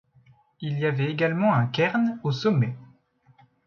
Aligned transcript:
Il 0.61 0.79
y 0.79 0.87
avait 0.87 1.11
également 1.11 1.53
un 1.53 1.67
cairn 1.67 2.17
au 2.23 2.31
sommet. 2.31 2.75